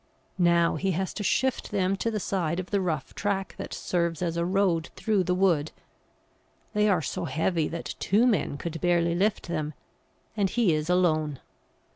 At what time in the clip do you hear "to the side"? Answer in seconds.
1.97-2.59